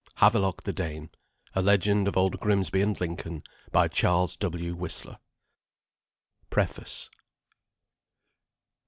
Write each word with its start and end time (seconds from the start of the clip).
Havelok 0.17 0.63
the 0.63 0.73
Dane: 0.73 1.11
A 1.53 1.61
Legend 1.61 2.07
of 2.07 2.17
Old 2.17 2.39
Grimsby 2.39 2.81
and 2.81 2.99
Lincoln. 2.99 3.43
By 3.71 3.87
Charles 3.87 4.35
W. 4.37 4.73
Whistler 4.73 5.19
PREFACE. 6.49 7.11